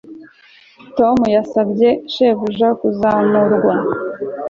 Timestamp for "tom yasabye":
0.97-1.89